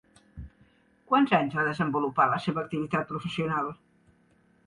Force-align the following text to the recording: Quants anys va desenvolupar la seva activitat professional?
Quants 1.11 1.33
anys 1.39 1.57
va 1.59 1.65
desenvolupar 1.67 2.27
la 2.31 2.41
seva 2.47 2.63
activitat 2.63 3.07
professional? 3.13 3.73